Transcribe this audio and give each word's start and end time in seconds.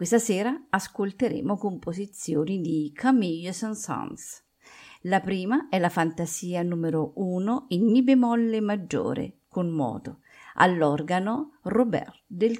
Questa 0.00 0.18
sera 0.18 0.58
ascolteremo 0.70 1.58
composizioni 1.58 2.62
di 2.62 2.90
Camille 2.94 3.52
Saint-Saëns. 3.52 4.42
La 5.02 5.20
prima 5.20 5.68
è 5.68 5.78
la 5.78 5.90
fantasia 5.90 6.62
numero 6.62 7.12
1 7.16 7.66
in 7.68 7.84
Mi 7.90 8.02
bemolle 8.02 8.62
maggiore 8.62 9.40
con 9.46 9.68
moto, 9.68 10.20
all'organo 10.54 11.58
Robert 11.64 12.22
Del 12.26 12.58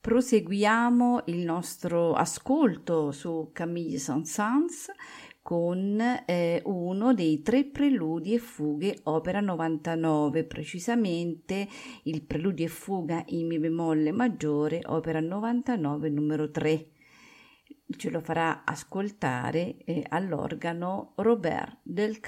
proseguiamo 0.00 1.24
il 1.26 1.44
nostro 1.44 2.14
ascolto 2.14 3.12
su 3.12 3.50
Camille 3.52 3.98
Saint-Saëns 3.98 4.90
con 5.42 6.00
eh, 6.26 6.62
uno 6.64 7.12
dei 7.12 7.42
tre 7.42 7.64
preludi 7.64 8.34
e 8.34 8.38
fughe 8.38 8.98
opera 9.04 9.40
99, 9.40 10.44
precisamente 10.44 11.68
il 12.04 12.22
preludio 12.22 12.64
e 12.64 12.68
fuga 12.68 13.22
in 13.28 13.46
mi 13.46 13.58
bemolle 13.58 14.12
maggiore 14.12 14.80
opera 14.86 15.20
99 15.20 16.08
numero 16.08 16.50
3. 16.50 16.86
Ce 17.96 18.10
lo 18.10 18.20
farà 18.20 18.64
ascoltare 18.64 19.76
eh, 19.84 20.04
all'organo 20.08 21.12
Robert 21.16 21.78
Del 21.82 22.20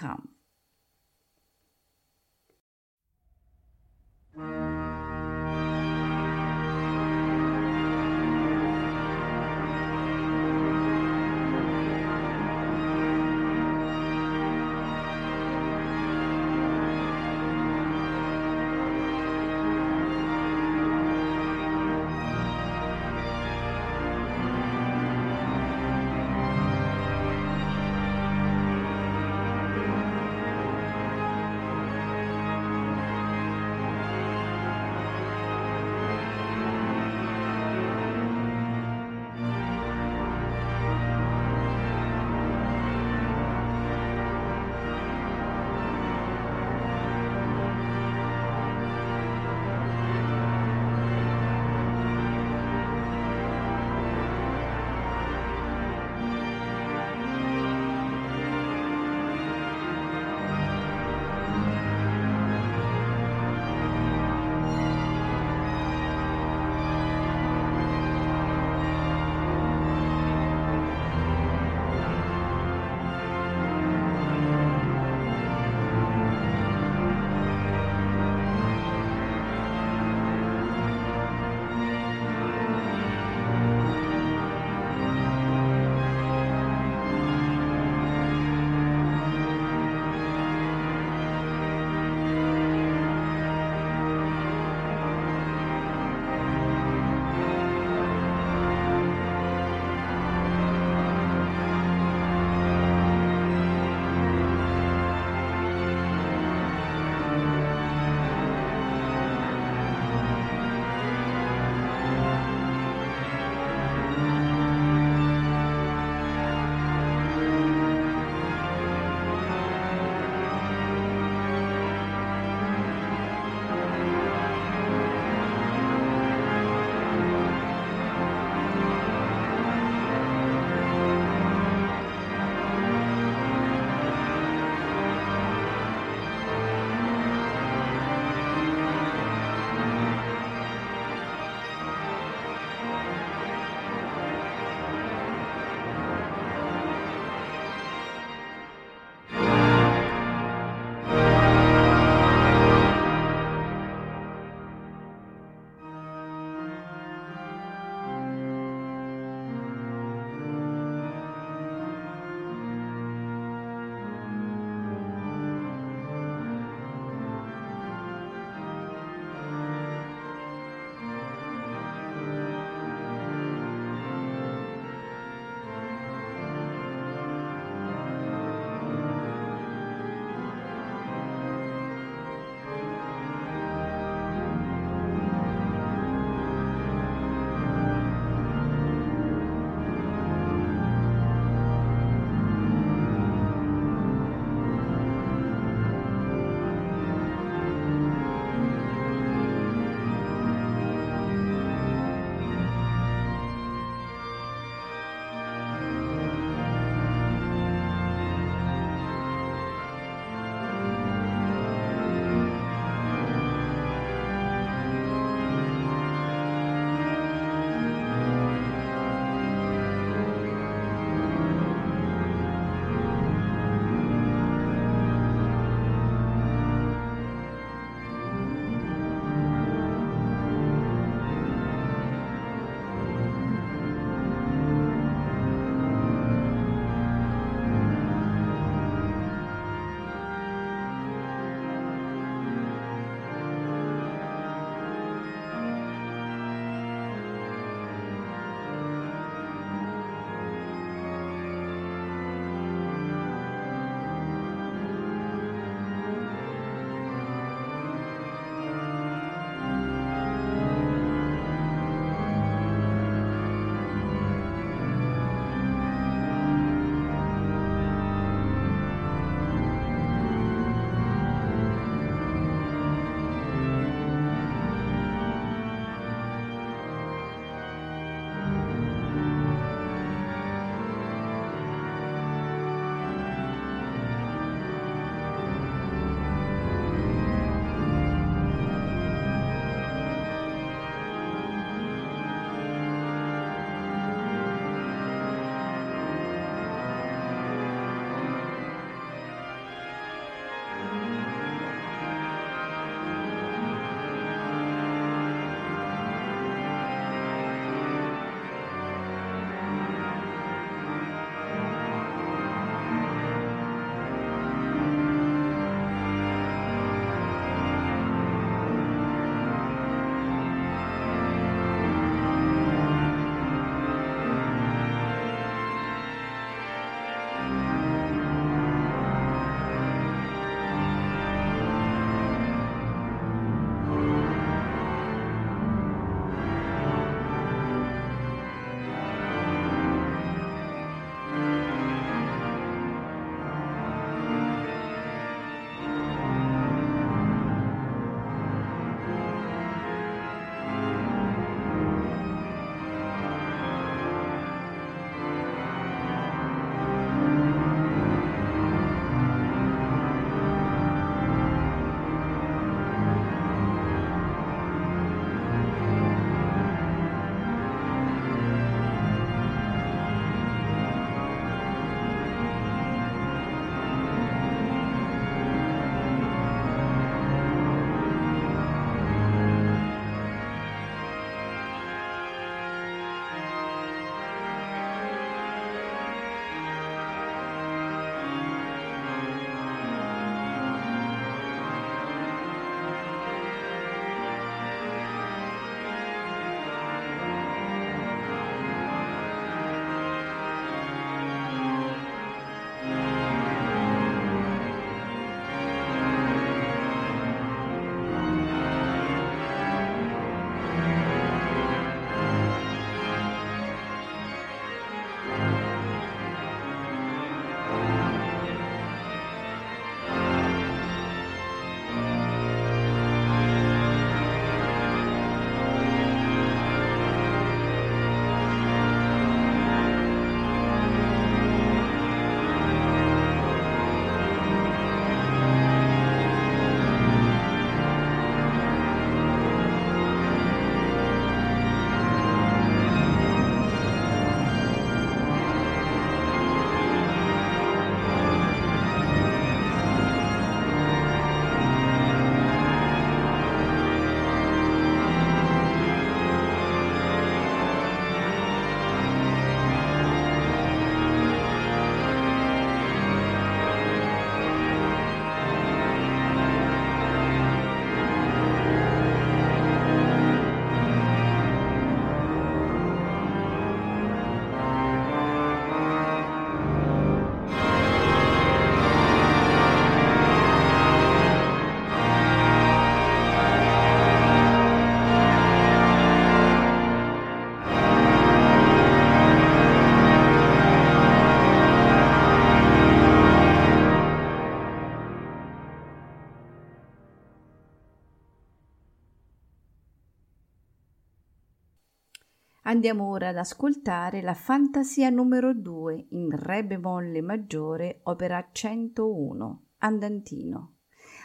Andiamo 502.73 503.11
ora 503.11 503.29
ad 503.29 503.37
ascoltare 503.37 504.23
la 504.23 504.33
fantasia 504.33 505.11
numero 505.11 505.53
2 505.53 506.07
in 506.13 506.31
Re 506.31 506.65
bemolle 506.65 507.21
maggiore, 507.21 508.01
opera 508.05 508.49
101, 508.51 509.65
andantino. 509.81 510.77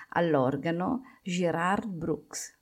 All'organo 0.09 1.03
Gerard 1.23 1.87
Brooks. 1.87 2.56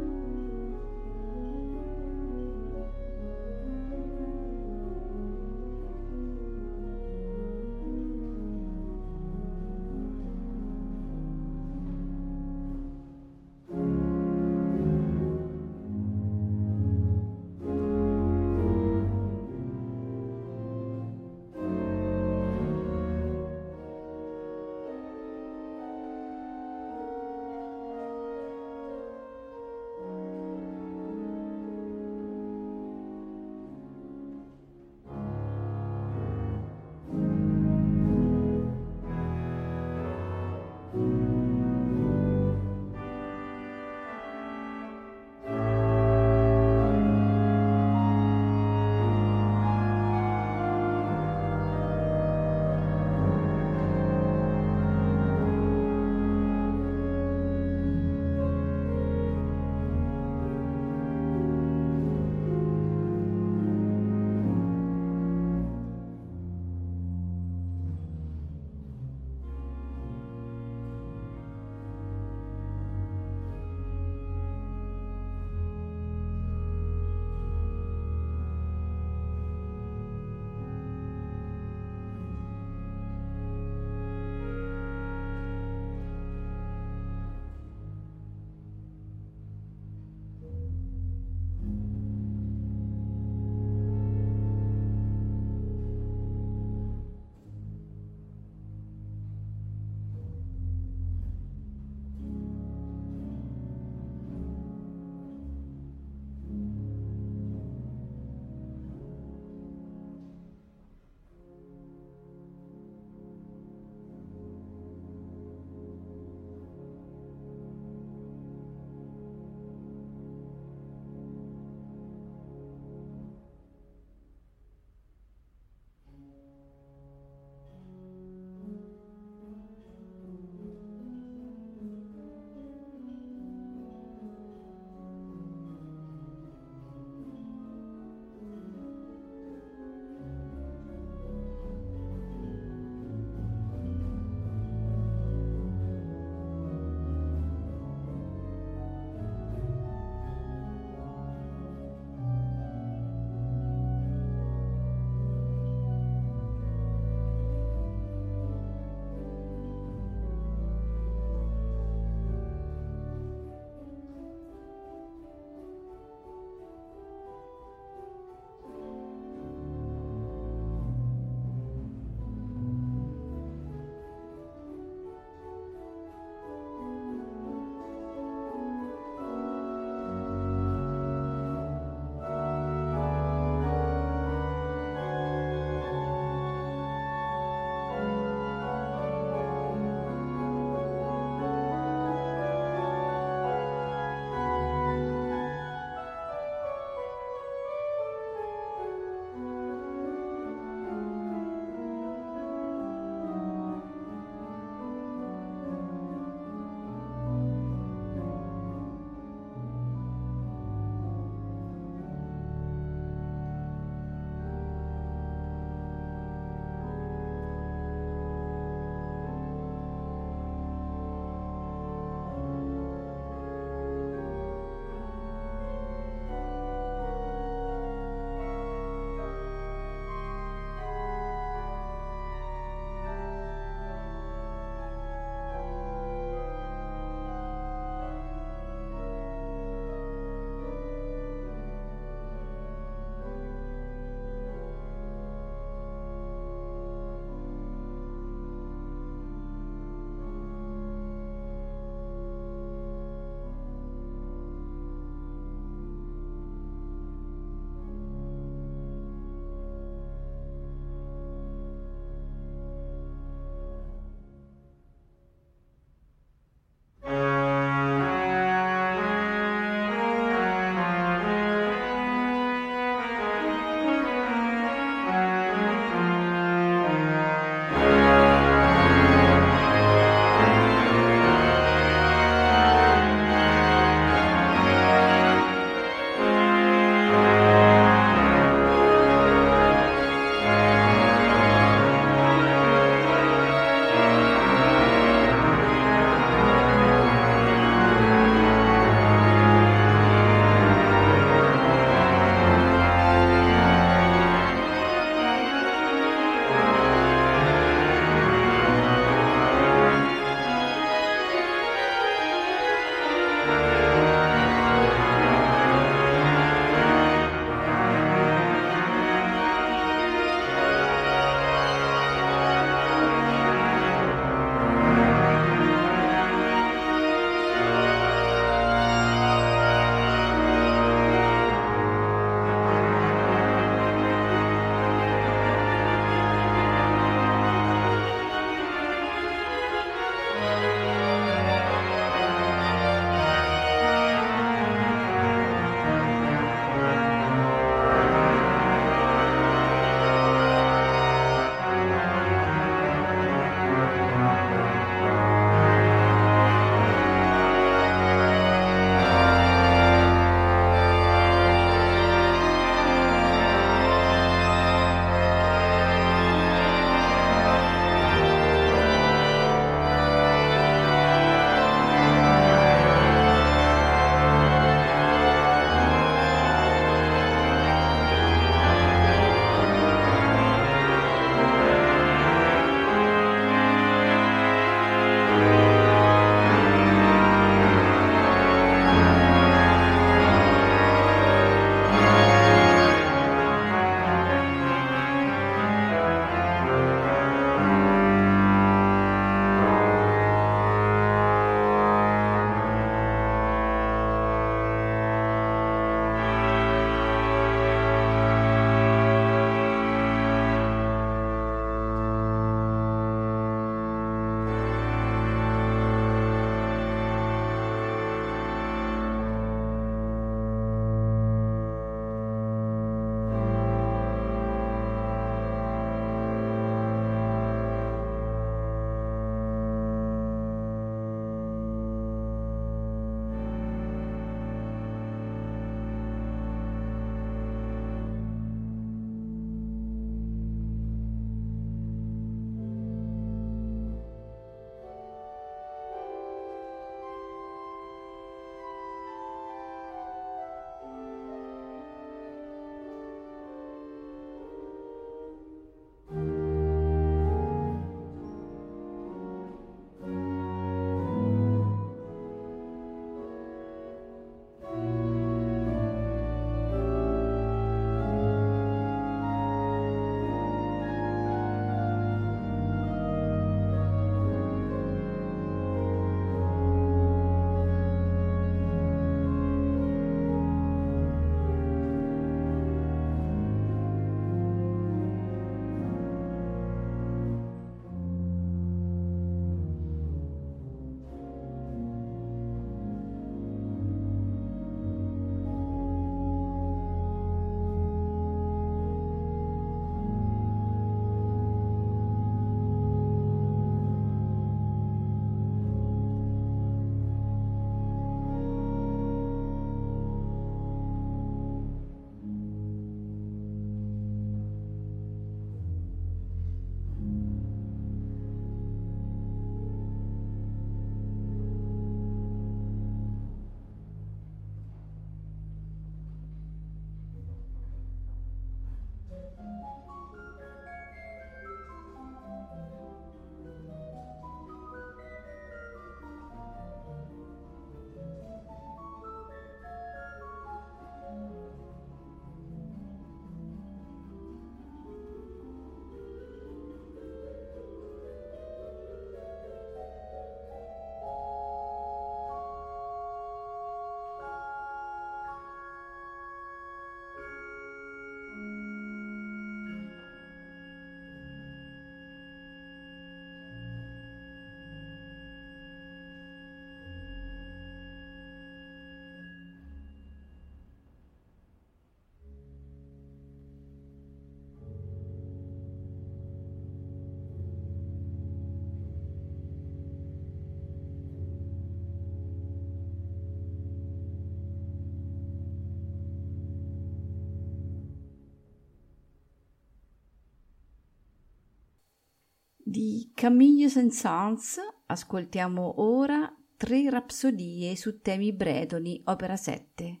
Di 592.74 593.12
Camille 593.14 593.68
Saint-Saëns 593.68 594.58
ascoltiamo 594.86 595.80
ora 595.80 596.28
tre 596.56 596.90
rapsodie 596.90 597.76
su 597.76 598.00
temi 598.00 598.32
bretoni, 598.32 599.00
opera 599.04 599.36
7. 599.36 600.00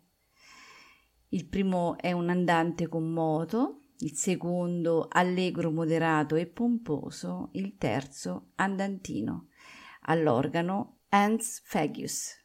Il 1.28 1.46
primo 1.46 1.96
è 1.96 2.10
un 2.10 2.30
andante 2.30 2.88
con 2.88 3.12
moto, 3.12 3.90
il 3.98 4.16
secondo 4.16 5.06
allegro 5.08 5.70
moderato 5.70 6.34
e 6.34 6.48
pomposo, 6.48 7.50
il 7.52 7.76
terzo 7.76 8.50
andantino. 8.56 9.50
All'organo 10.06 11.02
Hans 11.10 11.62
Fagius. 11.64 12.43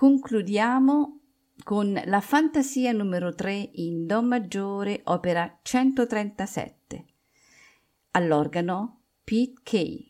Concludiamo 0.00 1.20
con 1.62 1.92
la 2.06 2.22
fantasia 2.22 2.90
numero 2.90 3.34
3 3.34 3.72
in 3.74 4.06
Do 4.06 4.22
maggiore, 4.22 5.02
opera 5.04 5.58
137. 5.60 7.04
All'organo 8.12 9.02
Pete 9.22 9.60
Kay. 9.62 10.09